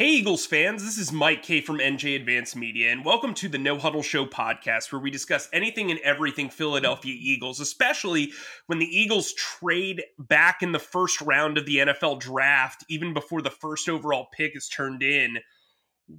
[0.00, 3.58] Hey, Eagles fans, this is Mike Kaye from NJ Advance Media, and welcome to the
[3.58, 8.32] No Huddle Show podcast, where we discuss anything and everything Philadelphia Eagles, especially
[8.66, 13.42] when the Eagles trade back in the first round of the NFL draft, even before
[13.42, 15.36] the first overall pick is turned in.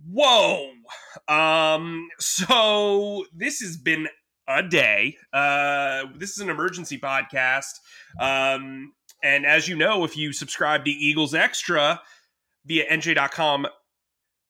[0.08, 0.70] Whoa!
[1.28, 4.08] Um, so this has been
[4.48, 5.18] a day.
[5.34, 7.80] Uh, this is an emergency podcast.
[8.20, 8.94] Um,
[9.24, 12.00] and as you know, if you subscribe to Eagles Extra,
[12.66, 13.68] via nj.com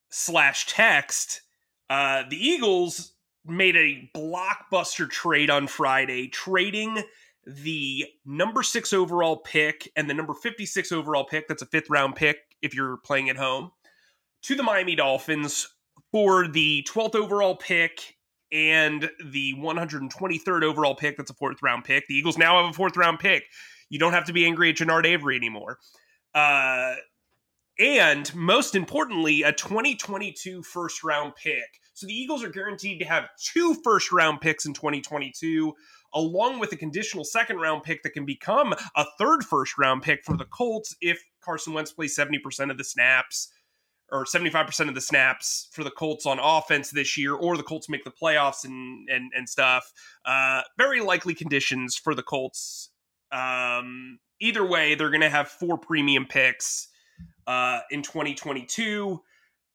[0.09, 1.41] slash text
[1.89, 3.13] uh, the eagles
[3.45, 7.03] made a blockbuster trade on friday trading
[7.45, 12.15] the number six overall pick and the number 56 overall pick that's a fifth round
[12.15, 13.71] pick if you're playing at home
[14.43, 15.67] to the miami dolphins
[16.11, 18.17] for the 12th overall pick
[18.51, 22.07] and the 123rd overall pick that's a fourth round pick.
[22.07, 23.45] The eagles now have a fourth round pick.
[23.89, 25.79] You don't have to be angry at Genard Avery anymore.
[26.33, 26.95] Uh,
[27.79, 31.79] and most importantly, a 2022 first round pick.
[31.93, 35.73] So the Eagles are guaranteed to have two first round picks in 2022,
[36.13, 40.23] along with a conditional second round pick that can become a third first round pick
[40.23, 43.51] for the Colts if Carson Wentz plays 70% of the snaps
[44.11, 47.87] or 75% of the snaps for the Colts on offense this year, or the Colts
[47.87, 49.91] make the playoffs and and, and stuff.
[50.25, 52.89] Uh, very likely conditions for the Colts.
[53.31, 56.89] Um, either way, they're going to have four premium picks
[57.47, 59.21] uh, in 2022,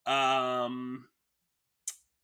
[0.06, 1.06] um,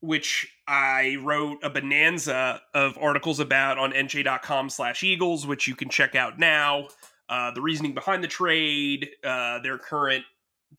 [0.00, 5.88] which I wrote a bonanza of articles about on nj.com slash Eagles, which you can
[5.88, 6.88] check out now.
[7.28, 10.24] Uh, the reasoning behind the trade, uh, their current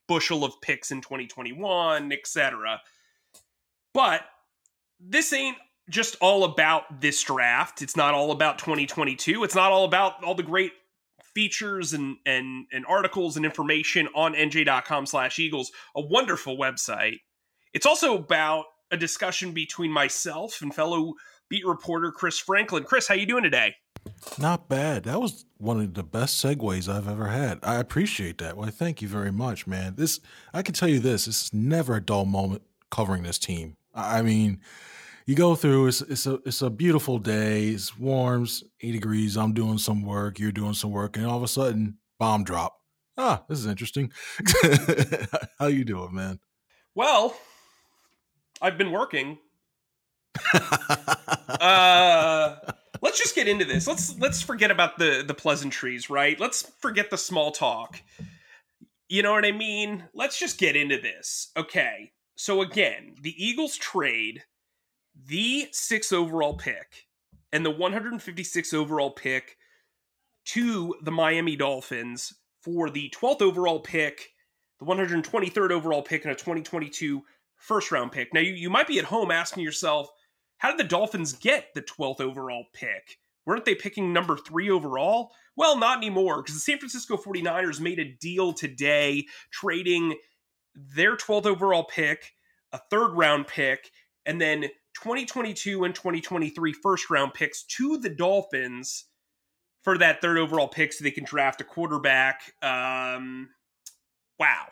[0.07, 2.81] bushel of picks in 2021, etc.
[3.93, 4.21] But
[4.99, 5.57] this ain't
[5.89, 7.81] just all about this draft.
[7.81, 9.43] It's not all about 2022.
[9.43, 10.71] It's not all about all the great
[11.33, 17.19] features and and and articles and information on nj.com slash eagles a wonderful website.
[17.73, 21.13] It's also about a discussion between myself and fellow
[21.49, 22.83] beat reporter chris franklin.
[22.83, 23.75] Chris how you doing today?
[24.37, 25.03] Not bad.
[25.03, 27.59] That was one of the best segues i've ever had.
[27.63, 28.57] I appreciate that.
[28.57, 29.95] Well thank you very much man.
[29.95, 30.19] This
[30.53, 33.77] i can tell you this this is never a dull moment covering this team.
[33.95, 34.59] I mean
[35.25, 38.43] you go through it's it's a it's a beautiful day it's warm
[38.81, 41.97] 80 degrees i'm doing some work you're doing some work and all of a sudden
[42.19, 42.77] bomb drop.
[43.17, 44.11] Ah this is interesting.
[45.59, 46.39] How you doing man?
[46.95, 47.35] Well
[48.61, 49.37] i've been working.
[51.59, 52.57] Uh
[53.01, 53.87] let's just get into this.
[53.87, 56.37] Let's let's forget about the the pleasantries right?
[56.39, 58.01] Let's forget the small talk.
[59.07, 60.05] You know what i mean?
[60.13, 61.51] Let's just get into this.
[61.55, 64.43] Okay so again the eagles trade
[65.15, 67.07] the six overall pick
[67.51, 69.57] and the 156 overall pick
[70.45, 74.31] to the Miami Dolphins for the 12th overall pick,
[74.79, 77.21] the 123rd overall pick, and a 2022
[77.55, 78.33] first round pick.
[78.33, 80.09] Now, you, you might be at home asking yourself,
[80.57, 83.19] how did the Dolphins get the 12th overall pick?
[83.45, 85.31] Weren't they picking number three overall?
[85.55, 90.17] Well, not anymore, because the San Francisco 49ers made a deal today trading
[90.73, 92.33] their 12th overall pick,
[92.71, 93.91] a third round pick,
[94.25, 94.69] and then
[95.03, 99.05] 2022 and 2023 first round picks to the Dolphins
[99.83, 102.53] for that third overall pick so they can draft a quarterback.
[102.61, 103.49] Um,
[104.39, 104.67] wow.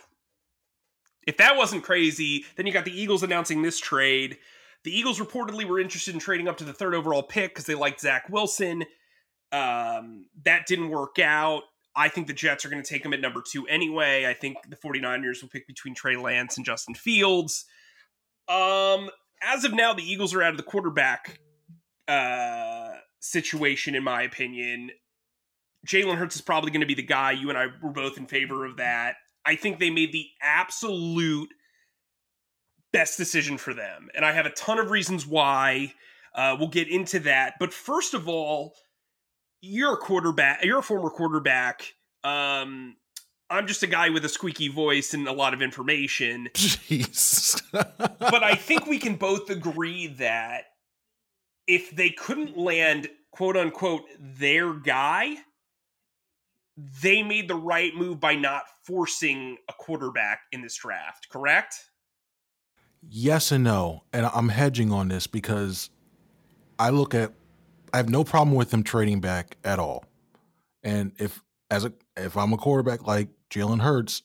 [1.27, 4.37] If that wasn't crazy, then you got the Eagles announcing this trade.
[4.85, 7.75] The Eagles reportedly were interested in trading up to the third overall pick because they
[7.75, 8.85] liked Zach Wilson.
[9.51, 11.63] Um, that didn't work out.
[11.93, 14.25] I think the Jets are going to take him at number two anyway.
[14.25, 17.65] I think the 49ers will pick between Trey Lance and Justin Fields.
[18.47, 19.09] Um,
[19.41, 21.39] as of now, the Eagles are out of the quarterback
[22.07, 22.89] uh,
[23.19, 24.91] situation, in my opinion.
[25.87, 27.31] Jalen Hurts is probably going to be the guy.
[27.31, 29.15] You and I were both in favor of that.
[29.45, 31.49] I think they made the absolute
[32.93, 34.09] best decision for them.
[34.13, 35.93] And I have a ton of reasons why.
[36.33, 37.55] Uh, we'll get into that.
[37.59, 38.75] But first of all,
[39.61, 41.93] you're a quarterback, you're a former quarterback.
[42.23, 42.95] Um,
[43.51, 46.49] I'm just a guy with a squeaky voice and a lot of information.
[46.53, 47.61] Jeez.
[47.71, 50.63] but I think we can both agree that
[51.67, 55.35] if they couldn't land quote unquote their guy,
[57.01, 61.75] they made the right move by not forcing a quarterback in this draft, correct?
[63.07, 64.03] Yes and no.
[64.13, 65.89] And I'm hedging on this because
[66.79, 67.33] I look at
[67.93, 70.05] I have no problem with them trading back at all.
[70.83, 74.23] And if as a if I'm a quarterback like Jalen Hurts,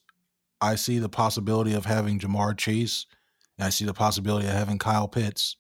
[0.61, 3.06] I see the possibility of having Ja'Marr Chase,
[3.58, 5.56] and I see the possibility of having Kyle Pitts.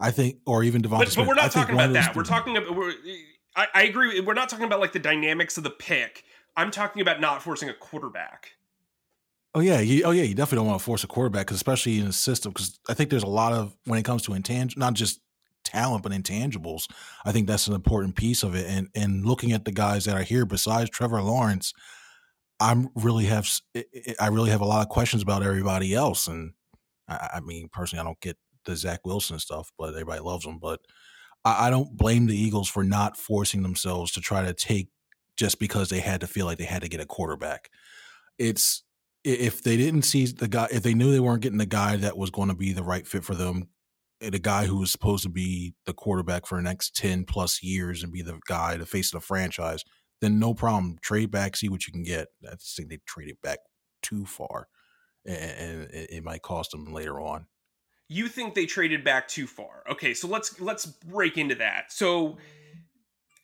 [0.00, 2.14] I think, or even Devonta but, but we're not talking about that.
[2.14, 2.76] We're talking about.
[2.76, 2.92] We're,
[3.56, 4.20] I, I agree.
[4.20, 6.22] We're not talking about like the dynamics of the pick.
[6.56, 8.52] I'm talking about not forcing a quarterback.
[9.54, 10.22] Oh yeah, you, oh yeah.
[10.22, 12.52] You definitely don't want to force a quarterback, 'cause especially in a system.
[12.52, 15.20] Because I think there's a lot of when it comes to intangible, not just
[15.64, 16.88] talent, but intangibles.
[17.24, 18.66] I think that's an important piece of it.
[18.68, 21.72] And and looking at the guys that are here, besides Trevor Lawrence,
[22.60, 23.48] I'm really have
[24.18, 26.26] I- really have a lot of questions about everybody else.
[26.26, 26.52] And
[27.08, 30.58] I, I mean, personally, I don't get the Zach Wilson stuff, but everybody loves him.
[30.58, 30.80] But
[31.44, 34.88] I, I don't blame the Eagles for not forcing themselves to try to take
[35.36, 37.70] just because they had to feel like they had to get a quarterback.
[38.38, 38.82] It's
[39.24, 42.16] if they didn't see the guy, if they knew they weren't getting the guy that
[42.16, 43.68] was going to be the right fit for them,
[44.20, 48.02] the guy who was supposed to be the quarterback for the next 10 plus years
[48.02, 49.84] and be the guy, the face of the franchise,
[50.20, 50.98] then no problem.
[51.02, 52.28] Trade back, see what you can get.
[52.46, 53.58] I think they traded back
[54.02, 54.68] too far
[55.28, 57.46] and it it might cost them later on.
[58.08, 59.82] You think they traded back too far?
[59.90, 61.92] Okay, so let's let's break into that.
[61.92, 62.38] So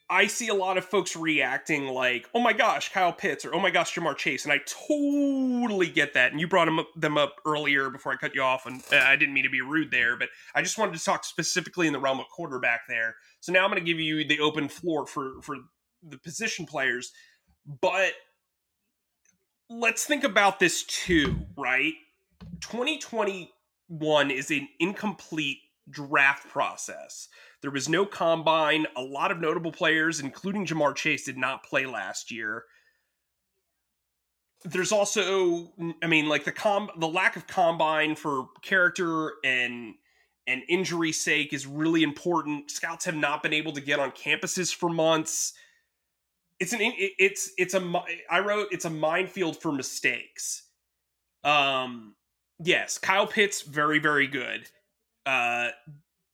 [0.09, 3.61] I see a lot of folks reacting like, "Oh my gosh, Kyle Pitts," or "Oh
[3.61, 6.32] my gosh, Ja'Marr Chase," and I totally get that.
[6.32, 8.97] And you brought them up, them up earlier before I cut you off, and uh,
[8.97, 11.93] I didn't mean to be rude there, but I just wanted to talk specifically in
[11.93, 13.17] the realm of quarterback there.
[13.41, 15.56] So now I'm going to give you the open floor for for
[16.09, 17.12] the position players,
[17.81, 18.12] but
[19.71, 21.95] let's think about this too, right?
[22.61, 25.59] 2021 is an incomplete
[25.91, 27.29] draft process.
[27.62, 28.87] There was no combine.
[28.97, 32.65] A lot of notable players, including Ja'Marr Chase, did not play last year.
[34.65, 35.73] There's also,
[36.03, 39.95] I mean, like the com the lack of combine for character and
[40.47, 42.71] and injury sake is really important.
[42.71, 45.55] Scouts have not been able to get on campuses for months.
[46.61, 50.62] It's an it's it's a I wrote it's a minefield for mistakes.
[51.43, 52.15] Um,
[52.62, 54.69] yes, Kyle Pitts very very good.
[55.27, 55.71] Uh,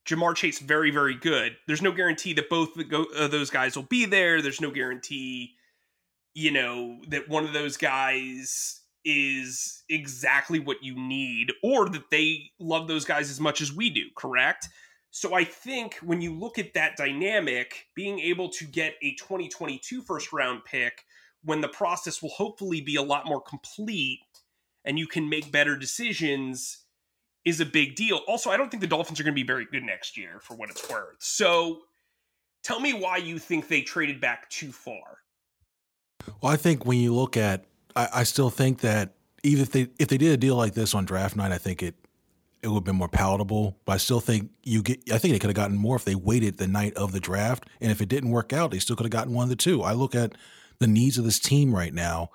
[0.07, 1.57] Ja'Marr Chase very very good.
[1.67, 4.43] There's no guarantee that both go- uh, those guys will be there.
[4.43, 5.55] There's no guarantee,
[6.35, 12.51] you know, that one of those guys is exactly what you need or that they
[12.59, 14.69] love those guys as much as we do, correct?
[15.11, 20.03] So I think when you look at that dynamic, being able to get a 2022
[20.03, 21.05] first round pick
[21.43, 24.21] when the process will hopefully be a lot more complete
[24.85, 26.85] and you can make better decisions
[27.45, 28.21] is a big deal.
[28.29, 30.55] Also, I don't think the Dolphins are going to be very good next year for
[30.55, 31.17] what it's worth.
[31.19, 31.81] So
[32.62, 35.19] tell me why you think they traded back too far.
[36.40, 37.64] Well, I think when you look at,
[37.97, 40.95] I, I still think that even if they if they did a deal like this
[40.95, 41.95] on draft night, I think it
[42.62, 43.79] it would have been more palatable.
[43.85, 45.11] But I still think you get.
[45.12, 47.69] I think they could have gotten more if they waited the night of the draft,
[47.81, 49.83] and if it didn't work out, they still could have gotten one of the two.
[49.83, 50.35] I look at
[50.79, 52.31] the needs of this team right now,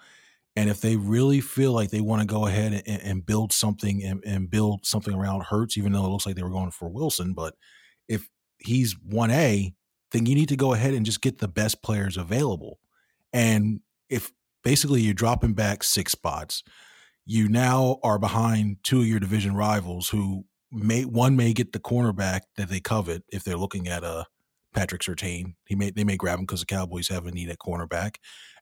[0.56, 4.04] and if they really feel like they want to go ahead and, and build something
[4.04, 6.90] and, and build something around Hurts, even though it looks like they were going for
[6.90, 7.56] Wilson, but
[8.08, 8.30] if
[8.60, 9.74] he's one A,
[10.12, 12.80] then you need to go ahead and just get the best players available.
[13.34, 14.32] And if
[14.64, 16.64] basically you're dropping back six spots,
[17.26, 21.80] you now are behind two of your division rivals who may one may get the
[21.80, 24.26] cornerback that they covet if they're looking at a
[24.74, 25.56] Patrick Surtain.
[25.66, 28.18] He may they may grab him because the Cowboys have a need at cornerback.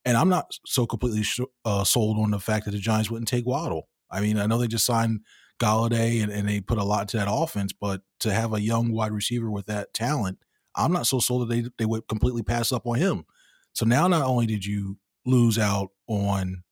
[0.05, 3.27] And I'm not so completely sh- uh, sold on the fact that the Giants wouldn't
[3.27, 3.88] take Waddle.
[4.12, 5.22] I mean, I know they just signed
[5.60, 8.91] Golladay and, and they put a lot to that offense, but to have a young
[8.91, 10.39] wide receiver with that talent,
[10.75, 13.25] I'm not so sold that they they would completely pass up on him.
[13.74, 16.63] So now not only did you lose out on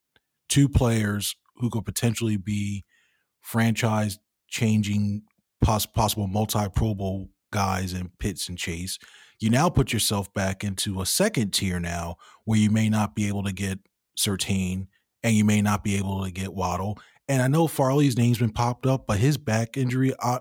[0.49, 2.83] two players who could potentially be
[3.41, 5.23] franchise changing
[5.61, 8.97] poss- possible multi Pro Bowl guys in Pitts and Chase,
[9.39, 12.15] you now put yourself back into a second tier now
[12.45, 13.79] where you may not be able to get
[14.17, 14.87] Surtain
[15.23, 16.99] and you may not be able to get Waddle.
[17.27, 20.39] And I know Farley's name's been popped up, but his back injury, I,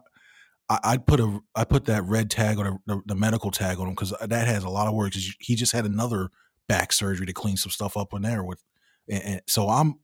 [0.69, 3.95] I, put a I put that red tag or the, the, medical tag on him
[3.95, 5.13] because that has a lot of work.
[5.39, 6.31] He just had another
[6.69, 8.63] back surgery to clean some stuff up in there with,
[9.09, 9.97] and, and so I'm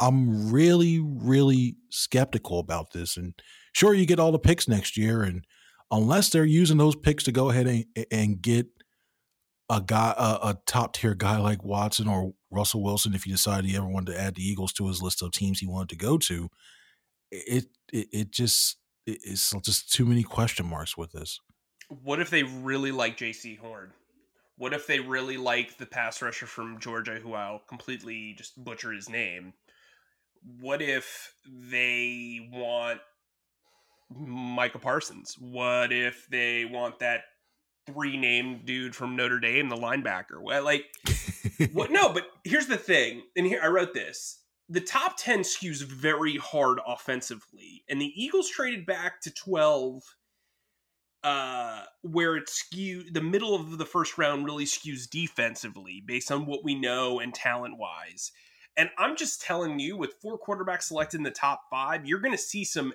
[0.00, 3.16] I'm really really skeptical about this.
[3.16, 3.34] And
[3.72, 5.44] sure, you get all the picks next year, and
[5.90, 8.66] unless they're using those picks to go ahead and, and get
[9.68, 13.70] a guy a, a top tier guy like Watson or Russell Wilson, if he decided
[13.70, 15.96] he ever wanted to add the Eagles to his list of teams he wanted to
[15.96, 16.48] go to,
[17.30, 21.40] it it, it just it's just too many question marks with this.
[21.88, 23.92] What if they really like Jaycee Horn?
[24.56, 28.92] What if they really like the pass rusher from Georgia, who I'll completely just butcher
[28.92, 29.52] his name?
[30.60, 33.00] What if they want
[34.10, 35.36] Micah Parsons?
[35.38, 37.22] What if they want that
[37.86, 40.40] three name dude from Notre Dame, the linebacker?
[40.40, 40.84] Well, like,
[41.72, 41.90] what?
[41.90, 46.36] No, but here's the thing, and here I wrote this the top 10 skews very
[46.36, 50.02] hard offensively and the eagles traded back to 12
[51.24, 56.46] uh where it skew the middle of the first round really skews defensively based on
[56.46, 58.32] what we know and talent wise
[58.76, 62.34] and i'm just telling you with four quarterbacks selected in the top five you're going
[62.34, 62.92] to see some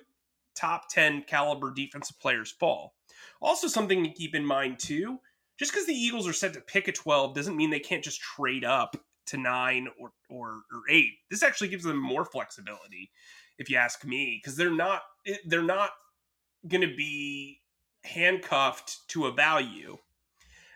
[0.54, 2.94] top 10 caliber defensive players fall
[3.40, 5.18] also something to keep in mind too
[5.58, 8.20] just because the eagles are set to pick a 12 doesn't mean they can't just
[8.20, 8.96] trade up
[9.28, 11.12] to nine or, or, or eight.
[11.30, 13.10] This actually gives them more flexibility,
[13.58, 15.90] if you ask me, because they're not eh, they're not
[16.66, 17.60] going to be
[18.04, 19.98] handcuffed to a value.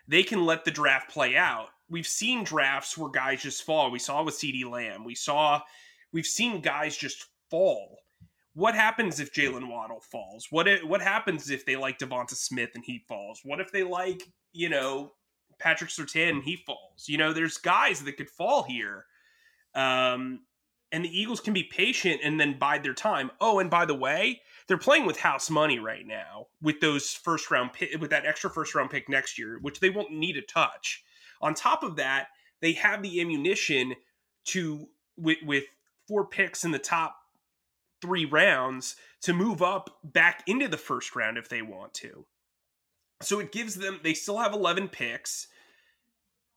[0.07, 1.69] They can let the draft play out.
[1.89, 3.91] We've seen drafts where guys just fall.
[3.91, 5.03] We saw with CeeDee Lamb.
[5.03, 5.61] We saw
[6.11, 7.99] we've seen guys just fall.
[8.55, 10.47] What happens if Jaylen Waddle falls?
[10.51, 13.41] What if, what happens if they like Devonta Smith and he falls?
[13.43, 14.21] What if they like
[14.53, 15.13] you know
[15.59, 17.07] Patrick Surtain and he falls.
[17.07, 19.05] You know, there's guys that could fall here.
[19.73, 20.41] Um,
[20.91, 23.31] and the Eagles can be patient and then bide their time.
[23.41, 27.49] Oh, and by the way, they're playing with house money right now with those first
[27.49, 30.41] round pick, with that extra first round pick next year, which they won't need a
[30.41, 31.03] touch.
[31.43, 32.29] On top of that,
[32.61, 33.93] they have the ammunition
[34.45, 35.65] to with with
[36.07, 37.17] four picks in the top
[38.01, 42.25] three rounds to move up back into the first round if they want to.
[43.21, 45.47] So it gives them, they still have 11 picks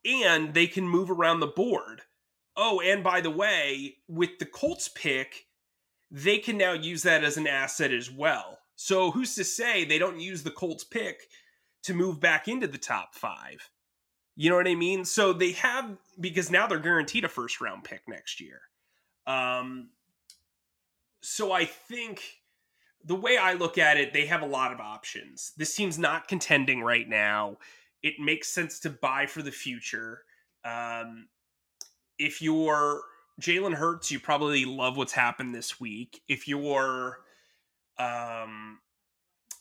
[0.04, 2.02] and they can move around the board.
[2.56, 5.46] Oh, and by the way, with the Colts pick,
[6.10, 8.58] they can now use that as an asset as well.
[8.74, 11.28] So who's to say they don't use the Colts pick
[11.84, 13.70] to move back into the top five?
[14.36, 15.04] You know what I mean?
[15.04, 18.60] So they have because now they're guaranteed a first round pick next year.
[19.26, 19.88] Um,
[21.22, 22.22] so I think
[23.04, 25.52] the way I look at it, they have a lot of options.
[25.56, 27.56] This team's not contending right now.
[28.02, 30.22] It makes sense to buy for the future.
[30.64, 31.28] Um,
[32.18, 33.02] if you're
[33.40, 36.22] Jalen Hurts, you probably love what's happened this week.
[36.28, 37.18] If you're
[37.98, 38.78] um,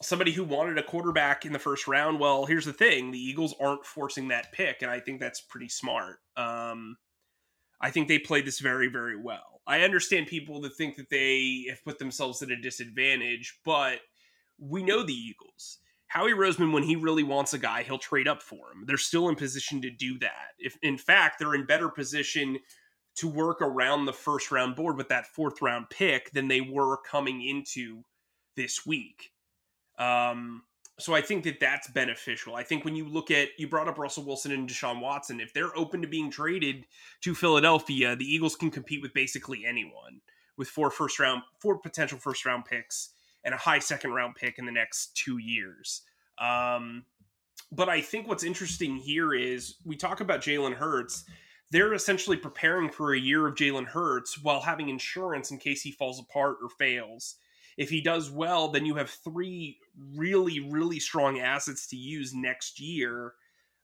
[0.01, 3.55] somebody who wanted a quarterback in the first round, well, here's the thing: the Eagles
[3.59, 6.17] aren't forcing that pick, and I think that's pretty smart.
[6.37, 6.97] Um,
[7.81, 9.61] I think they played this very, very well.
[9.67, 13.99] I understand people that think that they have put themselves at a disadvantage, but
[14.59, 15.79] we know the Eagles.
[16.07, 18.85] Howie Roseman, when he really wants a guy, he'll trade up for him.
[18.85, 20.53] They're still in position to do that.
[20.59, 22.59] If in fact they're in better position
[23.15, 26.97] to work around the first round board with that fourth round pick than they were
[26.97, 28.03] coming into
[28.55, 29.31] this week.
[29.97, 30.63] Um,
[30.97, 32.55] so I think that that's beneficial.
[32.55, 35.53] I think when you look at you brought up Russell Wilson and Deshaun Watson, if
[35.53, 36.85] they're open to being traded
[37.21, 40.21] to Philadelphia, the Eagles can compete with basically anyone
[40.57, 43.09] with four first round, four potential first round picks
[43.43, 46.01] and a high second round pick in the next two years.
[46.37, 47.05] Um,
[47.71, 51.25] but I think what's interesting here is we talk about Jalen Hurts.
[51.71, 55.91] They're essentially preparing for a year of Jalen Hurts while having insurance in case he
[55.91, 57.35] falls apart or fails.
[57.77, 59.77] If he does well, then you have three
[60.15, 63.33] really, really strong assets to use next year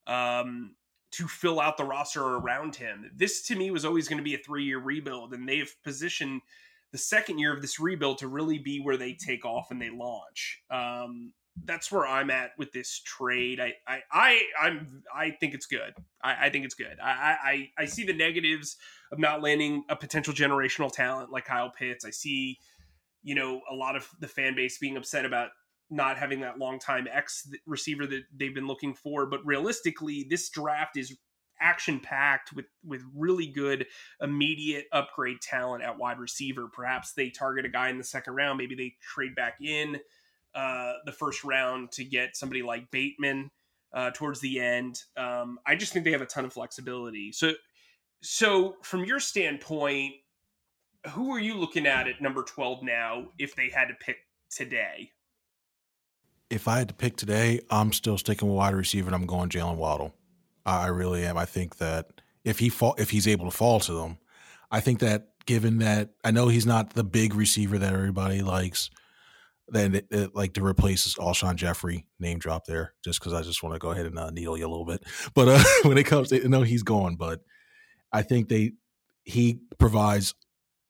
[0.08, 0.76] um,
[1.12, 3.12] to fill out the roster around him.
[3.16, 6.42] This to me was always going to be a three year rebuild, and they've positioned
[6.92, 9.90] the second year of this rebuild to really be where they take off and they
[9.90, 10.62] launch.
[10.70, 11.34] Um,
[11.66, 13.60] that's where I'm at with this trade.
[13.60, 15.94] I I, I I'm I think it's good.
[16.24, 16.98] I, I think it's good.
[17.02, 18.78] I, I I see the negatives
[19.12, 22.06] of not landing a potential generational talent like Kyle Pitts.
[22.06, 22.58] I see
[23.24, 25.50] you know, a lot of the fan base being upset about
[25.90, 29.26] not having that long time X receiver that they've been looking for.
[29.26, 31.16] But realistically, this draft is
[31.60, 33.86] action packed with with really good
[34.20, 36.68] immediate upgrade talent at wide receiver.
[36.74, 38.58] Perhaps they target a guy in the second round.
[38.58, 40.00] Maybe they trade back in
[40.56, 43.52] uh, the first round to get somebody like Bateman
[43.94, 45.00] uh, towards the end.
[45.18, 47.32] Um, I just think they have a ton of flexibility.
[47.32, 47.54] So,
[48.22, 50.14] so from your standpoint,
[51.10, 54.18] who are you looking at at number 12 now if they had to pick
[54.50, 55.12] today?
[56.52, 59.50] if I had to pick today, I'm still sticking with wide receiver and I'm going
[59.50, 60.14] Jaylen Waddle.
[60.66, 61.38] I really am.
[61.38, 62.08] I think that
[62.44, 64.18] if he fall, if he's able to fall to them,
[64.70, 68.92] I think that given that I know he's not the big receiver that everybody likes,
[69.70, 73.64] then it, it, like to replace Alshon Jeffery name drop there, just because I just
[73.64, 75.04] want to go ahead and uh, needle you a little bit.
[75.34, 77.16] But uh, when it comes, to, no, he's gone.
[77.16, 77.42] But
[78.12, 78.74] I think they
[79.24, 80.36] he provides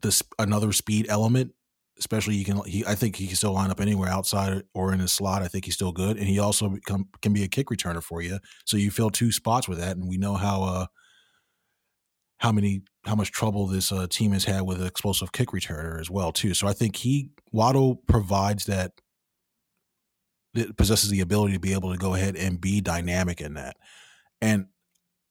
[0.01, 1.53] this another speed element.
[1.99, 2.63] Especially, you can.
[2.65, 5.43] He, I think he can still line up anywhere outside or in his slot.
[5.43, 8.21] I think he's still good, and he also become, can be a kick returner for
[8.21, 8.39] you.
[8.65, 10.85] So you fill two spots with that, and we know how uh,
[12.39, 15.99] how many how much trouble this uh, team has had with an explosive kick returner
[15.99, 16.55] as well too.
[16.55, 18.93] So I think he Waddle provides that
[20.55, 23.77] it possesses the ability to be able to go ahead and be dynamic in that.
[24.41, 24.65] And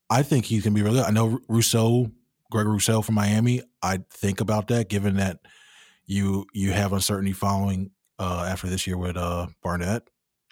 [0.09, 1.07] I think he can be really good.
[1.07, 2.11] I know Rousseau,
[2.50, 3.62] Greg Rousseau from Miami.
[3.83, 5.38] I'd think about that given that
[6.07, 10.02] you you have uncertainty following uh, after this year with uh, Barnett.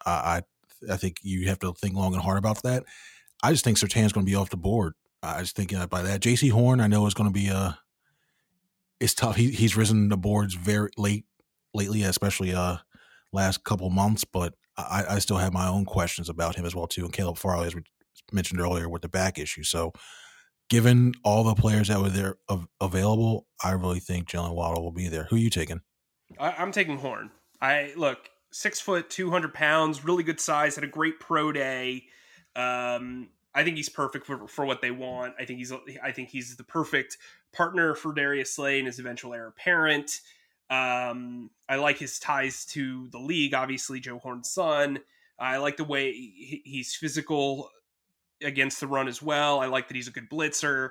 [0.07, 0.43] I,
[0.89, 2.85] I I think you have to think long and hard about that.
[3.43, 6.21] I just think Surtain's going to be off the board I was thinking by that.
[6.21, 7.57] Jaycee Horn, I know is going to be a.
[7.57, 7.73] Uh,
[9.01, 9.37] it's tough.
[9.37, 11.25] He he's risen the boards very late
[11.73, 12.79] lately, especially uh
[13.33, 14.25] last couple months.
[14.25, 17.05] But I, I still have my own questions about him as well too.
[17.05, 17.83] And Caleb Farley, as we
[18.33, 19.63] mentioned earlier, with the back issue.
[19.63, 19.93] So,
[20.69, 24.93] given all the players that were there of, available, I really think Jaylen Waddle will
[24.93, 25.25] be there.
[25.25, 25.81] Who are you taking?
[26.39, 27.31] I, I'm taking Horn.
[27.61, 28.19] I look
[28.53, 30.75] six foot, two hundred pounds, really good size.
[30.75, 32.05] Had a great pro day.
[32.55, 35.35] Um, I think he's perfect for, for what they want.
[35.39, 35.73] I think he's
[36.03, 37.17] I think he's the perfect
[37.53, 40.21] partner for Darius Slay and his eventual heir apparent.
[40.71, 43.55] Um, I like his ties to the league.
[43.55, 45.01] Obviously, Joe Horn's son.
[45.39, 47.71] I like the way he, he's physical
[48.43, 49.61] against the run as well.
[49.61, 50.91] I like that he's a good blitzer.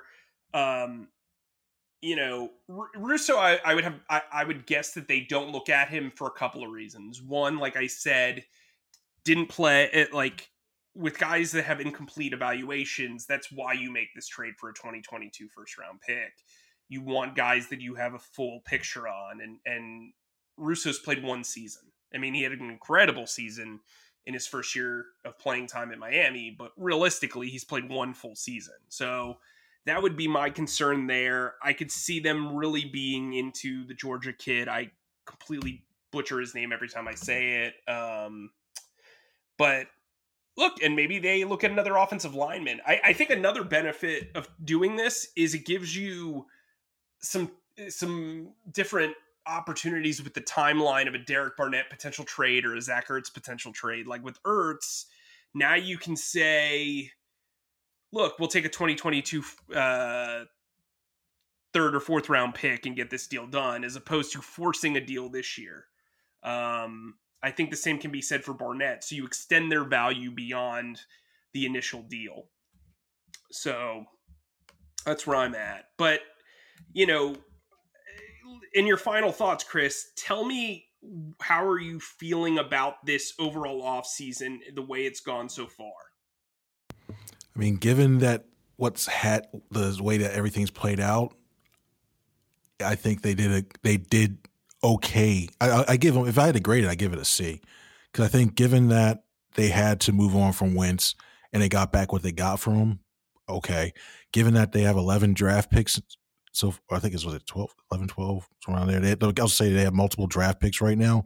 [0.54, 1.08] Um,
[2.00, 3.38] you know, R- Rousseau.
[3.38, 4.00] I, I would have.
[4.08, 7.22] I, I would guess that they don't look at him for a couple of reasons.
[7.22, 8.44] One, like I said,
[9.24, 10.50] didn't play it like
[10.98, 15.48] with guys that have incomplete evaluations, that's why you make this trade for a 2022
[15.48, 16.32] first round pick.
[16.88, 20.12] You want guys that you have a full picture on, and and
[20.56, 21.82] Rousseau's played one season.
[22.14, 23.80] I mean, he had an incredible season
[24.28, 28.36] in his first year of playing time at Miami, but realistically, he's played one full
[28.36, 28.74] season.
[28.90, 29.38] So
[29.86, 31.54] that would be my concern there.
[31.62, 34.68] I could see them really being into the Georgia kid.
[34.68, 34.90] I
[35.24, 37.90] completely butcher his name every time I say it.
[37.90, 38.50] Um,
[39.56, 39.86] but
[40.58, 42.82] look, and maybe they look at another offensive lineman.
[42.86, 46.44] I, I think another benefit of doing this is it gives you
[47.20, 47.50] some
[47.88, 49.14] some different
[49.48, 53.72] opportunities with the timeline of a Derek Barnett potential trade or a Zach Ertz potential
[53.72, 54.06] trade.
[54.06, 55.06] Like with Ertz,
[55.54, 57.10] now you can say,
[58.12, 59.42] look, we'll take a 2022
[59.74, 60.44] uh,
[61.72, 65.00] third or fourth round pick and get this deal done, as opposed to forcing a
[65.00, 65.86] deal this year.
[66.42, 69.04] Um, I think the same can be said for Barnett.
[69.04, 71.00] So you extend their value beyond
[71.52, 72.46] the initial deal.
[73.50, 74.04] So
[75.06, 75.86] that's where I'm at.
[75.96, 76.20] But,
[76.92, 77.36] you know,
[78.74, 80.86] in your final thoughts, Chris, tell me
[81.40, 85.92] how are you feeling about this overall off season, the way it's gone so far?
[87.10, 87.14] I
[87.58, 91.34] mean, given that what's had the way that everything's played out,
[92.84, 94.38] I think they did a they did
[94.82, 95.48] okay.
[95.60, 97.60] I, I give them if I had to grade it, I give it a C
[98.12, 101.14] because I think given that they had to move on from Wentz
[101.52, 102.98] and they got back what they got from him,
[103.48, 103.92] okay.
[104.32, 106.00] Given that they have 11 draft picks,
[106.52, 109.00] so I think it was it 12, 11, 12 around there.
[109.00, 111.24] They, I'll say they have multiple draft picks right now.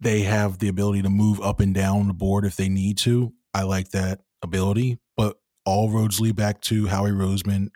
[0.00, 3.32] They have the ability to move up and down the board if they need to.
[3.54, 7.68] I like that ability, but all roads lead back to Howie Roseman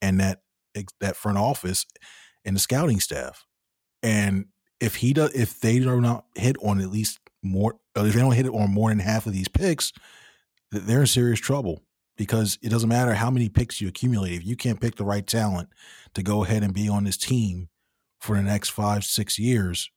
[0.00, 0.40] and that
[1.00, 1.86] that front office
[2.44, 3.44] and the scouting staff.
[4.02, 4.46] And
[4.80, 8.32] if he does, if they do not hit on at least more, if they don't
[8.32, 9.92] hit it on more than half of these picks,
[10.72, 11.82] they're in serious trouble
[12.16, 14.34] because it doesn't matter how many picks you accumulate.
[14.34, 15.68] If you can't pick the right talent
[16.14, 17.68] to go ahead and be on this team
[18.20, 19.90] for the next five, six years,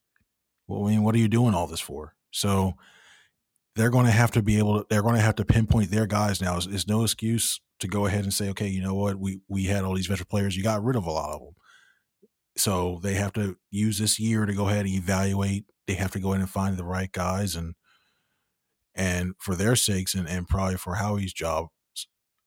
[0.67, 2.15] well, I mean, what are you doing all this for?
[2.31, 2.73] So
[3.75, 6.07] they're going to have to be able to, they're going to have to pinpoint their
[6.07, 6.57] guys now.
[6.57, 9.17] It's, no excuse to go ahead and say, okay, you know what?
[9.17, 10.57] We, we had all these veteran players.
[10.57, 11.53] You got rid of a lot of them.
[12.57, 15.65] So they have to use this year to go ahead and evaluate.
[15.85, 17.75] They have to go in and find the right guys and
[18.95, 21.67] and for their sakes and, and probably for Howie's job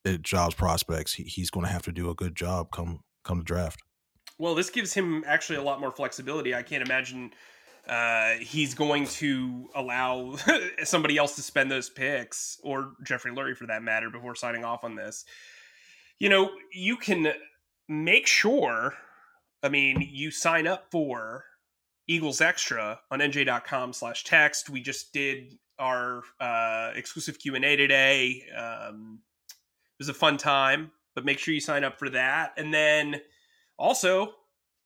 [0.04, 3.38] eh, jobs prospects, he, he's going to have to do a good job come come
[3.38, 3.80] to draft.
[4.38, 6.54] Well, this gives him actually a lot more flexibility.
[6.54, 7.32] I can't imagine
[7.86, 10.36] uh, he's going to allow
[10.84, 14.84] somebody else to spend those picks, or Jeffrey Lurie for that matter, before signing off
[14.84, 15.24] on this.
[16.18, 17.32] You know, you can
[17.88, 18.94] make sure
[19.62, 21.44] I mean, you sign up for
[22.08, 24.70] Eagles Extra on nj.com slash text.
[24.70, 28.44] We just did our uh, exclusive Q and A today.
[28.56, 29.20] Um,
[30.00, 33.20] was a fun time, but make sure you sign up for that, and then
[33.78, 34.32] also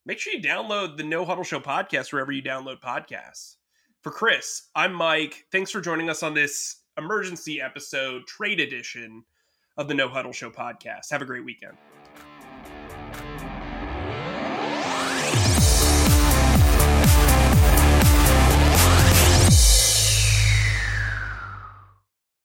[0.05, 3.55] make sure you download the No Huddle Show podcast wherever you download podcasts.
[4.03, 5.47] For Chris, I'm Mike.
[5.53, 9.25] Thanks for joining us on this emergency episode, trade edition
[9.77, 11.11] of the No Huddle Show podcast.
[11.13, 11.79] Have a great weekend.